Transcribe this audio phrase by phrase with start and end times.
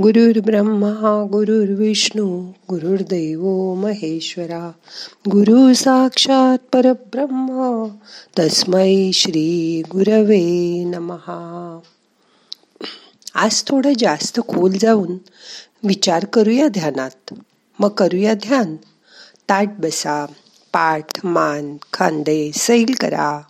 [0.00, 4.72] ब्रह्मा गुरुर्विष्णू गुरुर्दैव महेश्वरा
[5.28, 7.86] गुरु साक्षात परब्रह्म
[8.38, 11.80] तस्मै श्री गुरवे नमहा
[13.34, 15.16] आज थोडं जास्त खोल जाऊन
[15.84, 17.34] विचार करूया ध्यानात.
[17.80, 18.76] मग करूया ध्यान.
[19.48, 20.26] ताट बसा
[20.72, 23.40] पाठ मान खांदे सैल करा.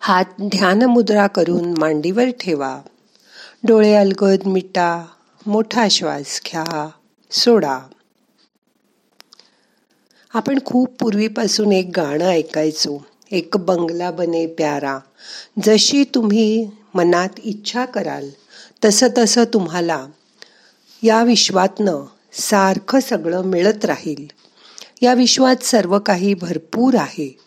[0.00, 2.82] हात ध्यान मुद्रा करून मांडीवर ठेवा.
[3.64, 5.06] डोळे अलगद मिटा
[5.46, 6.88] मोठा श्वास घ्या
[7.30, 7.78] सोडा.
[10.34, 14.98] आपण खूप पूर्वीपासून एक गाणं ऐकायचो एक बंगला बने प्यारा.
[15.62, 18.30] जशी तुम्ही मनात इच्छा कराल
[18.84, 20.06] तसं तसं तुम्हाला
[21.02, 24.26] या विश्वातनं सारखं सगळं मिळत राहील.
[25.02, 27.38] या विश्वात सर्व काही भरपूर आहे.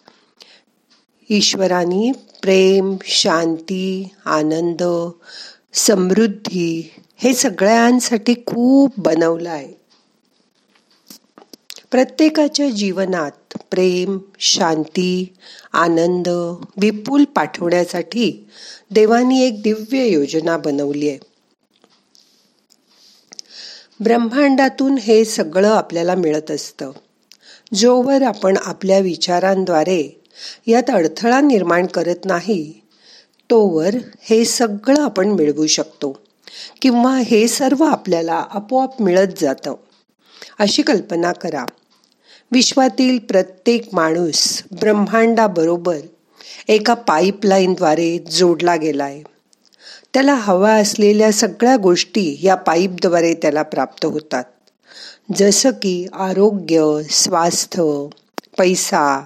[1.29, 5.09] ईश्वरानी प्रेम शांती आनंद
[5.75, 9.73] समृद्धी हे सगळ्यांसाठी खूप बनवलं आहे.
[11.91, 15.33] प्रत्येकाच्या जीवनात प्रेम शांती
[15.73, 16.27] आनंद
[16.77, 18.49] विपुल पाठवण्यासाठी
[18.91, 21.19] देवानी एक दिव्य योजना बनवली आहे.
[23.99, 26.91] ब्रह्मांडातून हे सगळं आपल्याला मिळत असतं.
[27.73, 30.21] जोवर आपण आपल्या विचारांद्वारे
[30.67, 32.84] यात अडथळा निर्माण करत नाही
[33.49, 36.19] तोवर हे सगळं आपण मिळवू शकतो.
[36.81, 39.73] किंवा हे सर्व आपल्याला आपोआप मिळत जातं.
[40.59, 41.65] अशी कल्पना करा.
[42.51, 45.97] विश्वातील प्रत्येक माणूस ब्रह्मांडाबरोबर
[46.67, 49.21] एका पाईपलाईनद्वारे जोडला गेलाय.
[50.13, 54.43] त्याला हवा असलेल्या सगळ्या गोष्टी या पाईपद्वारे त्याला प्राप्त होतात.
[55.35, 58.07] जसं की आरोग्य स्वास्थ्य
[58.57, 59.25] पैसा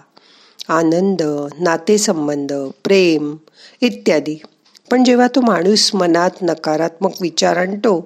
[0.68, 1.22] आनंद
[1.60, 3.36] नातेसंबंध प्रेम
[3.82, 4.36] इत्यादी.
[4.92, 8.00] पण जेव्हा तो माणूस मनात नकारात्मक विचार आणतो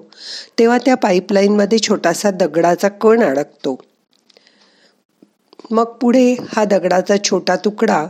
[0.58, 3.76] तेव्हा त्या पाईपलाईनमध्ये छोटासा दगडाचा कण अडकतो.
[5.70, 8.04] मग पुढे हा दगडाचा छोटा तुकडा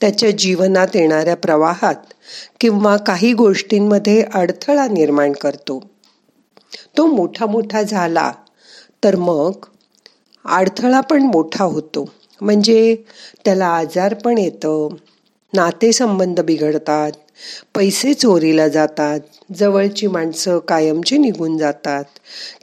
[0.00, 2.12] त्याच्या जीवनात येणाऱ्या प्रवाहात
[2.60, 5.78] किंवा काही गोष्टींमध्ये अडथळा निर्माण करतो.
[6.96, 8.30] तो मोठा मोठा झाला
[9.02, 9.66] तर मग
[10.44, 12.04] अडथळा पण मोठा होतो.
[12.40, 12.94] म्हणजे
[13.44, 14.88] त्याला आजार पण येतं
[15.52, 17.12] नातेसंबंध बिघडतात
[17.74, 19.20] पैसे चोरीला जातात
[19.58, 22.04] जवळची माणसं कायमची निघून जातात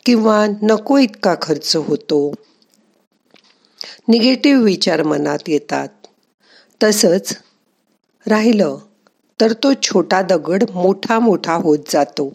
[0.05, 2.33] किंवा नको इतका खर्च होतो.
[4.07, 5.87] निगेटिव्ह विचार मनात येतात.
[6.83, 7.37] तसंच
[8.27, 8.77] राहिलं
[9.39, 12.31] तर तो छोटा दगड मोठा मोठा होत जातो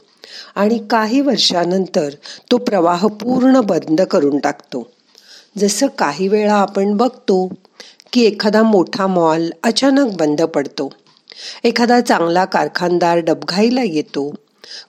[0.54, 2.08] आणि काही वर्षानंतर
[2.50, 4.90] तो प्रवाह पूर्ण बंद करून टाकतो.
[5.58, 7.48] जसं काही वेळा आपण बघतो
[8.12, 10.92] की एखादा मोठा मॉल अचानक बंद पडतो.
[11.64, 14.34] एखादा चांगला कारखानदार डबघाईला येतो.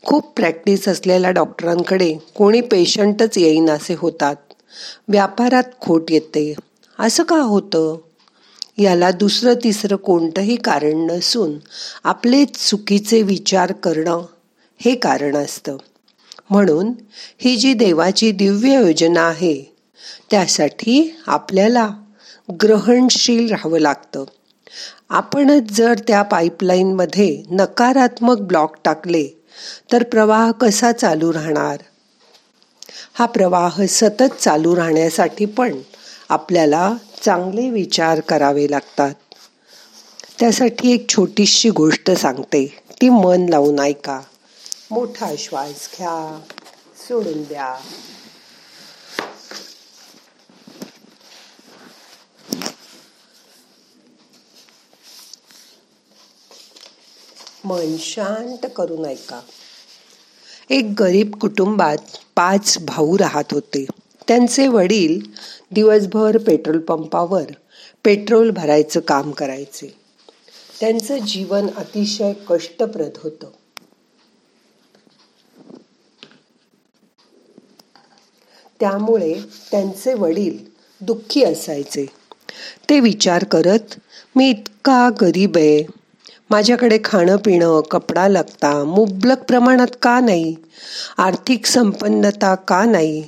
[0.06, 4.36] खूप प्रॅक्टिस असलेल्या डॉक्टरांकडे कोणी पेशंटच येईन असे होतात.
[5.08, 6.54] व्यापारात खोट येते.
[7.00, 7.98] असं का होतं?
[8.78, 11.58] याला दुसरं तिसरं कोणतंही कारण नसून
[12.04, 14.22] आपले चुकीचे विचार करणं
[14.78, 15.78] हे कारण असतं.
[16.50, 16.92] म्हणून
[17.40, 19.76] ही जी देवाची दिव्य योजना आहे
[20.32, 21.90] त्यासाठी आपल्याला
[22.52, 24.24] ग्रहणशील राहावं लागतं.
[25.10, 29.28] आपणच जर त्या पाईपलाईनमध्ये नकारात्मक ब्लॉक टाकले
[29.92, 31.78] तर प्रवाह कसा चालू राहणार?
[33.14, 35.76] हा प्रवाह सतत चालू राहण्यासाठी पण
[36.30, 36.94] आपल्याला
[37.26, 39.14] चांगले विचार करावे लागतात.
[40.40, 42.80] त्यासाठी एक छोटीशी गोष्ट सांगते.
[43.02, 44.22] ती मन लावून ऐका.
[44.92, 46.40] मोठा श्वास घ्या.
[47.08, 47.76] सोडून द्या.
[57.66, 59.40] मन शांत करून ऐका
[60.70, 61.98] एक गरीब कुटुंबात
[62.36, 63.86] पाच भाऊ राहत होते.
[64.28, 65.20] त्यांचे वडील
[65.72, 67.44] दिवसभर पेट्रोल पंपावर
[68.04, 69.96] पेट्रोल भरायचं काम करायचे.
[70.80, 73.48] त्यांचं जीवन अतिशय कष्टप्रद होतं.
[78.80, 79.34] त्यामुळे
[79.72, 80.58] त्यांचे वडील
[81.02, 82.06] दुःखी असायचे.
[82.90, 84.00] ते विचार करत
[84.36, 86.03] मी इतका गरीब आहे.
[86.54, 90.56] माझ्याकडे खाणं पिणं कपडा लागता मुबलक प्रमाणात का नाही?
[91.18, 93.24] आर्थिक संपन्नता का नाही?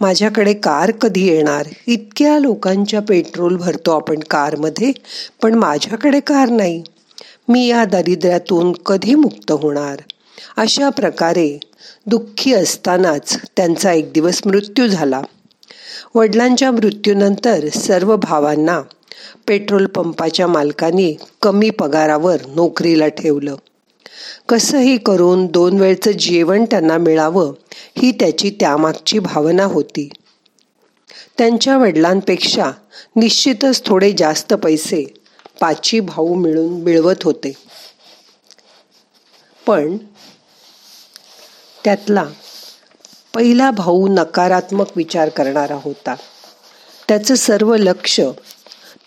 [0.00, 1.66] माझ्याकडे कार कधी येणार?
[1.86, 4.92] इतक्या लोकांच्या पेट्रोल भरतो आपण कारमध्ये
[5.42, 6.82] पण माझ्याकडे कार नाही.
[7.48, 9.96] मी या दारिद्र्यातून कधी मुक्त होणार?
[10.56, 11.60] अशा प्रकारे
[12.06, 15.22] दुःखी असतानाच त्यांचा एक दिवस मृत्यू झाला.
[16.14, 18.80] वडिलांच्या मृत्यूनंतर सर्व भावांना
[19.48, 23.56] पेट्रोल पंपाच्या मालकाने कमी पगारावर नोकरीला ठेवलं.
[24.48, 27.52] कसंही करून दोन वेळचं जेवण त्यांना मिळावं
[27.98, 30.08] ही त्याची त्यामागची भावना होती.
[31.38, 32.70] त्यांच्या वडिलांपेक्षा
[33.16, 35.14] निश्चितच थोडे जास्त पैसे
[35.60, 37.52] पाची भाऊ मिळून मिळवत होते.
[39.66, 39.96] पण
[41.84, 42.24] त्यातला
[43.34, 46.14] पहिला भाऊ नकारात्मक विचार करणारा होता.
[47.08, 48.20] त्याचं सर्व लक्ष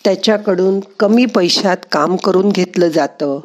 [0.05, 3.39] त्याच्याकडून कमी पैशात काम करून घेतलं जातं.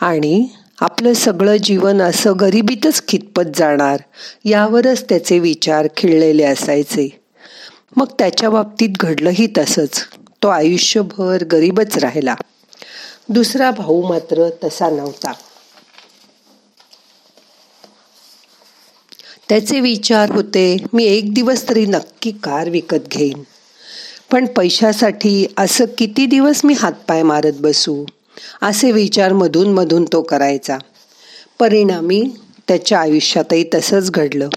[0.00, 0.48] आणि
[0.80, 4.00] आपलं सगळं जीवन असं गरिबीतच खितपत जाणार
[4.44, 7.20] यावरच त्याचे विचार खिळलेले असायचे.
[7.96, 10.00] मग त्याच्या बाबतीत घडलंही तसंच.
[10.42, 12.34] तो आयुष्यभर गरीबच राहिला.
[13.28, 15.32] दुसरा भाऊ मात्र तसा नव्हता.
[19.48, 23.42] त्याचे विचार होते मी एक दिवस तरी नक्की कार विकत घेईन.
[24.32, 28.04] पण पैशासाठी असं किती दिवस मी हातपाय मारत बसू?
[28.62, 30.78] असे विचार मधून मधून तो करायचा.
[31.58, 32.30] परिणामी
[32.68, 34.48] त्याच्या आयुष्यातही तसंच घडलं.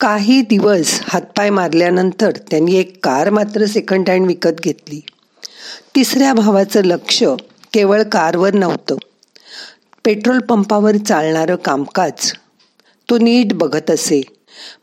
[0.00, 5.00] काही दिवस हातपाय मारल्यानंतर त्यांनी एक कार मात्र सेकंड हँड विकत घेतली.
[5.96, 7.24] तिसऱ्या भावाचं लक्ष
[7.72, 8.96] केवळ कारवर नव्हतं.
[10.04, 12.32] पेट्रोल पंपावर चालणारं कामकाज
[13.10, 14.22] तो नीट बघत असे.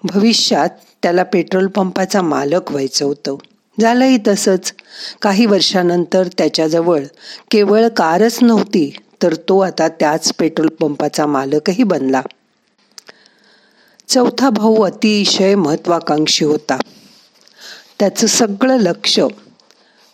[0.03, 0.69] भविष्यात
[1.03, 3.35] त्याला पेट्रोल पंपाचा मालक व्हायचं होतं.
[3.81, 4.73] झालंही तसंच.
[5.21, 7.03] काही वर्षानंतर त्याच्याजवळ
[7.51, 8.89] केवळ कारच नव्हती
[9.23, 12.21] तर तो आता त्याच पेट्रोल पंपाचा मालकही बनला.
[14.07, 16.77] चौथा भाऊ अतिशय महत्वाकांक्षी होता.
[17.99, 19.19] त्याचं सगळं लक्ष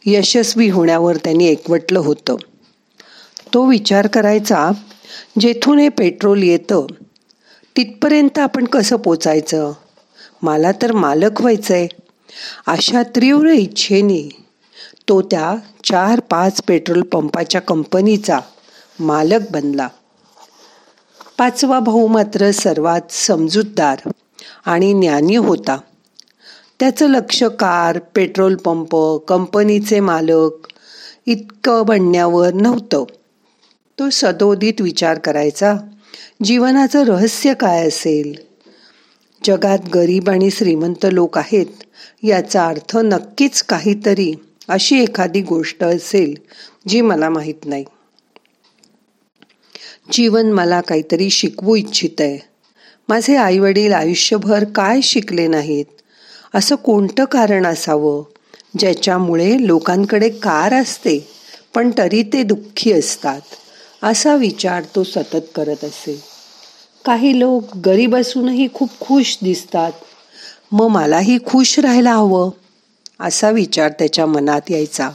[0.05, 2.35] यशस्वी होण्यावर त्यांनी एकवटलं होतं.
[3.53, 4.69] तो विचार करायचा
[5.39, 6.85] जेथून हे पेट्रोल येतं
[7.77, 9.71] तिथपर्यंत आपण कसं पोचायचं?
[10.41, 11.87] मला तर मालक व्हायचं आहे
[12.67, 14.29] अशा तीव्र इच्छेने
[15.09, 18.39] तो त्या चार पाच पेट्रोल पंपाच्या कंपनीचा
[18.99, 19.87] मालक बनला.
[21.37, 24.09] पाचवा भाऊ मात्र सर्वात समजूतदार
[24.65, 25.77] आणि ज्ञानी होता.
[26.79, 28.95] त्याचं लक्ष कार पेट्रोल पंप
[29.27, 30.67] कंपनीचे मालक
[31.25, 33.03] इतकं बनण्यावर नव्हतं.
[33.99, 35.75] तो सदोदित विचार करायचा
[36.43, 38.46] जीवनाचं रहस्य काय असेल?
[39.43, 41.83] जगात गरीब आणि श्रीमंत लोक आहेत
[42.23, 44.33] याचा अर्थ नक्कीच काहीतरी
[44.67, 46.35] अशी एखादी गोष्ट असेल
[46.87, 47.85] जी मला माहीत नाही.
[50.11, 52.39] जीवन मला काहीतरी शिकवू इच्छित आहे.
[53.09, 55.85] माझे आई वडील आयुष्यभर काय शिकले नाहीत?
[56.55, 58.23] असं कोणतं कारण असावं?
[58.79, 61.27] ज्याच्यामुळे लोकांकडे कार असते
[61.75, 63.41] पण तरी ते दुःखी असतात
[64.03, 66.36] असा विचार तो सतत करत असे.
[67.05, 69.91] काही लोक गरीब असूनही खूप खुश दिसतात.
[70.71, 72.49] मग मलाही खुश राहायला हवं
[73.19, 75.09] असा विचार त्याच्या मनात यायचा.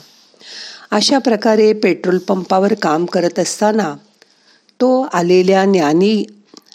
[0.91, 3.95] अशा प्रकारे पेट्रोल पंपावर काम करत असताना
[4.81, 6.25] तो आलेल्या ज्ञानी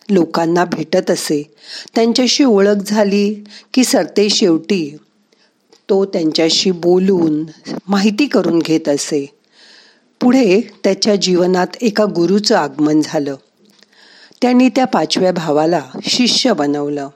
[0.09, 1.51] लोकांना भेटत असे.
[1.95, 3.44] त्यांच्याशी ओळख झाली
[3.74, 4.98] की सरते शेवटी
[5.89, 7.44] तो त्यांच्याशी बोलून
[7.88, 9.25] माहिती करून घेत असे.
[10.21, 13.36] पुढे त्याच्या जीवनात एका गुरुचं आगमन झालं.
[14.41, 17.09] त्यांनी त्या पाचव्या भावाला शिष्य बनवलं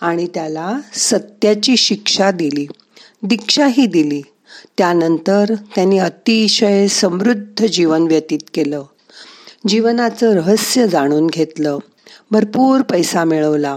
[0.00, 2.66] आणि त्याला सत्याची शिक्षा दिली
[3.22, 4.22] दीक्षाही दिली.
[4.78, 5.44] त्यानंतर
[5.74, 8.82] त्यांनी अतिशय समृद्ध जीवन व्यतीत केलं.
[9.68, 11.78] जीवनाचं रहस्य जाणून घेतलं
[12.30, 13.76] भरपूर पैसा मिळवला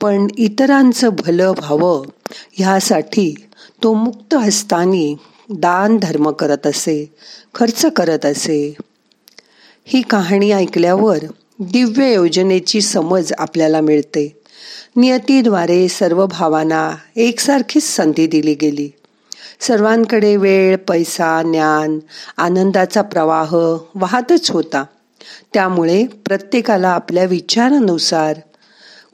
[0.00, 2.04] पण इतरांचं भलं व्हावं
[2.52, 3.34] ह्यासाठी
[3.82, 5.14] तो मुक्त हस्तानी
[5.50, 7.12] दान धर्म करत असे
[7.54, 8.74] खर्च करत असे.
[9.84, 11.18] ही कहाणी ऐकल्यावर
[11.60, 14.42] दिव्य योजनेची समज आपल्याला मिळते.
[14.96, 18.90] नियतीद्वारे सर्व भावांना एकसारखीच संधी दिली गेली.
[19.60, 21.98] सर्वांकडे वेळ पैसा ज्ञान
[22.36, 23.54] आनंदाचा प्रवाह
[23.94, 24.84] वाहतच होता.
[25.54, 28.40] त्यामुळे प्रत्येकाला आपल्या विचारानुसार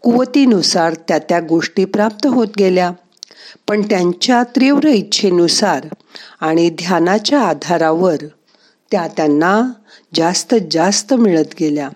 [0.03, 2.91] कुवतीनुसार त्या त्या गोष्टी प्राप्त होत गेल्या.
[3.69, 5.87] पण त्यांच्या तीव्र इच्छेनुसार
[6.41, 8.17] आणि ध्यानाच्या आधारावर
[8.91, 9.73] त्या त्यांना
[10.15, 11.89] जास्त जास्त मिळत गेल्या.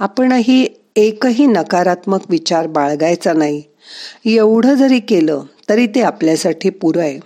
[0.00, 3.62] आपणही एकही नकारात्मक विचार बाळगायचा नाही.
[4.24, 7.20] एवढं जरी केलं तरी ते आपल्यासाठी पुरं आहे.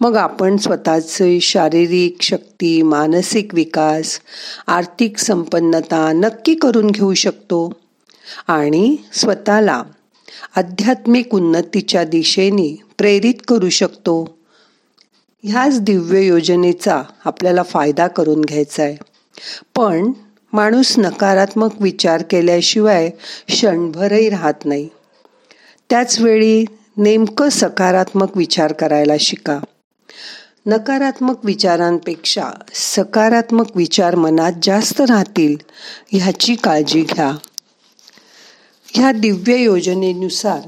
[0.00, 4.20] मग आपण स्वतःचे शारीरिक शक्ती मानसिक विकास
[4.66, 7.72] आर्थिक संपन्नता नक्की करून घेऊ शकतो.
[8.48, 9.82] आणि स्वतःला
[10.56, 14.38] आध्यात्मिक उन्नतीच्या दिशेने प्रेरित करू शकतो.
[15.42, 18.96] ह्याच दिव्य योजनेचा आपल्याला फायदा करून घ्यायचा आहे.
[19.76, 20.12] पण
[20.52, 23.10] माणूस नकारात्मक विचार केल्याशिवाय
[23.46, 24.88] क्षणभरही राहत नाही.
[25.90, 26.64] त्याच वेळी
[26.96, 29.58] नेमकं सकारात्मक विचार करायला शिका.
[30.66, 35.56] नकारात्मक विचारांपेक्षा सकारात्मक विचार मनात जास्त राहतील
[36.12, 37.32] ह्याची काळजी घ्या.
[38.86, 40.60] ह्या दिव्य योजनेनुसार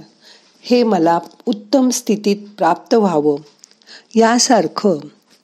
[0.63, 3.37] हे मला उत्तम स्थितीत प्राप्त व्हावं.
[4.15, 4.99] यासारखं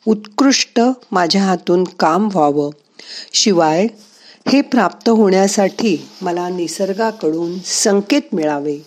[0.06, 0.80] उत्कृष्ट
[1.12, 2.70] माझ्या हातून काम व्हावं.
[3.32, 3.86] शिवाय
[4.48, 8.78] हे प्राप्त होण्यासाठी मला निसर्गाकडून संकेत मिळावे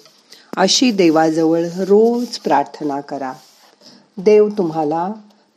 [0.57, 3.33] अशी देवाजवळ रोज प्रार्थना करा.
[4.17, 5.11] देव तुम्हाला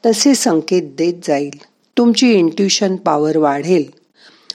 [0.07, 1.59] तसे संकेत देत जाईल.
[1.99, 3.85] तुमची इंट्युशन पॉवर वाढेल.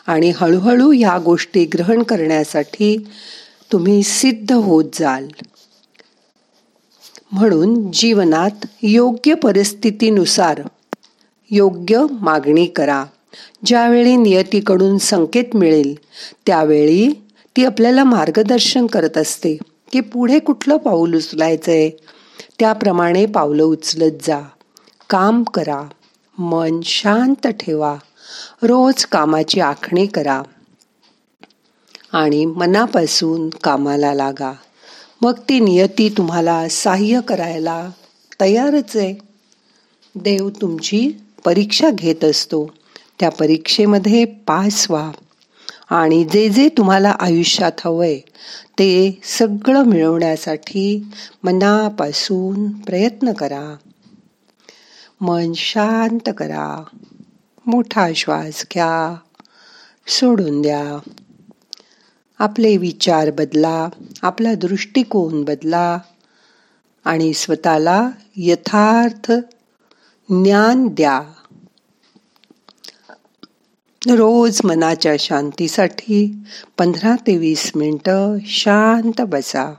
[0.08, 3.08] आणि हळूहळू ह्या गोष्टी ग्रहण करण्यासाठी
[3.72, 5.28] तुम्ही सिद्ध होत जाल.
[7.32, 10.62] म्हणून जीवनात योग्य परिस्थितीनुसार
[11.52, 13.06] योग्य मागणी करा.
[13.66, 15.96] ज्यावेळी नियतीकडून संकेत मिळेल
[16.46, 17.14] त्यावेळी
[17.56, 19.58] ती आपल्याला मार्गदर्शन करत असते
[19.92, 21.90] की पुढे कुठलं पाऊल उचलायचंय.
[22.60, 24.42] त्याप्रमाणे पावलं उचलत जा.
[25.10, 25.84] काम करा.
[26.38, 27.96] मन शांत ठेवा.
[28.64, 30.42] रोज कामाची आखणी करा.
[32.12, 34.54] आणि मनापासून कामाला लागा.
[35.22, 37.90] मग ती नियती तुम्हाला सहाय्य करायला
[38.42, 39.16] तयारच आहे.
[40.16, 41.12] देव तुमची
[41.46, 42.72] परीक्षा घेत असतो.
[43.20, 45.12] त्या परीक्षेमध्ये पास व्हा.
[45.90, 48.20] आणि जे जे तुम्हाला आयुष्यात हवंय
[48.80, 51.06] ते सगळं मिळवण्यासाठी
[51.44, 53.76] मनापासून प्रयत्न करा.
[55.22, 56.84] मन शांत करा.
[57.66, 59.16] मोठा श्वास घ्या.
[60.08, 61.10] सोडून द्या.
[62.40, 63.90] आपले विचार बदला.
[64.22, 65.98] आपला दृष्टिकोन बदला.
[67.06, 69.32] आणि स्वतःला यथार्थ
[70.30, 71.22] ज्ञान द्या.
[74.10, 76.36] रोज मनाच्या शांतीसाठी
[76.78, 79.74] पंधरा ते वीस मिनटं शांत बसा.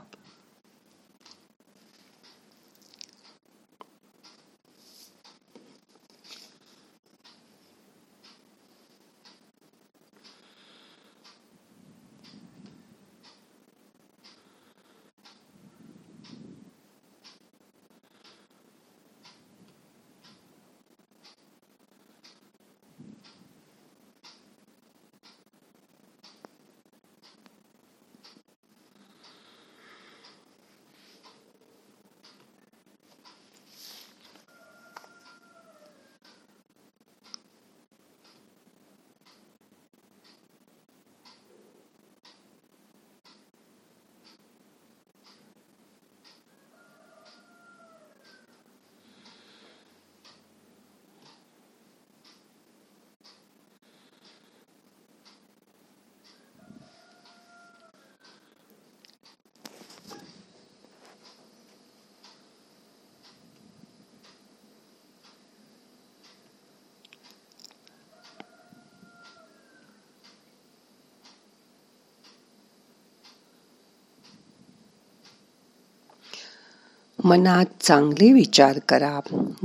[77.23, 79.19] मनात चांगले विचार करा.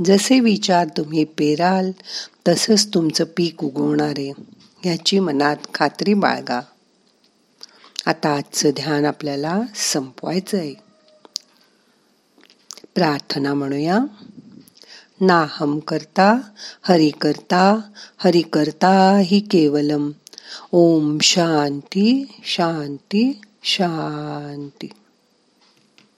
[0.05, 1.91] जसे विचार तुम्ही पेराल
[2.47, 6.61] तसंच तुमचं पीक उगवणारे ह्याची याची मनात खात्री बाळगा.
[8.05, 10.73] आता आजचं ध्यान आपल्याला संपवायचं आहे
[12.95, 13.99] प्रार्थना म्हणूया.
[15.21, 16.39] नाहम करता
[16.81, 17.81] हरि करता
[18.17, 20.11] हरि करता हि केवलम.
[20.71, 24.87] ओम शांती शांती शांती.